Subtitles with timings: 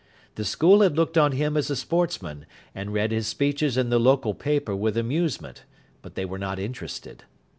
[0.33, 3.99] The school had looked on him as a sportsman, and read his speeches in the
[3.99, 5.61] local paper with amusement;
[6.01, 7.25] but they were not interested.